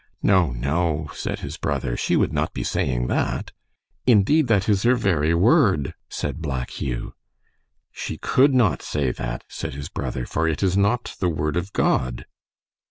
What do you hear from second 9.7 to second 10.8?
his brother, "for it is